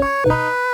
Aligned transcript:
Música 0.00 0.69